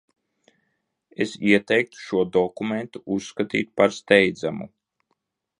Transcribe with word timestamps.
Es 1.25 1.35
ieteiktu 1.49 2.01
šo 2.05 2.23
dokumentu 2.39 3.05
uzskatīt 3.19 3.73
par 3.83 3.97
steidzamu. 4.03 4.73